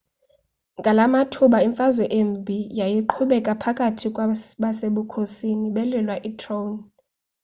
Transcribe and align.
ngalamathuba 0.79 1.57
imfazwe 1.67 2.05
embi 2.19 2.57
yayiqhubeka 2.79 3.51
phakathi 3.61 4.07
kwabasebukhosini 4.15 5.67
belwela 5.75 6.15
itrone 6.29 6.79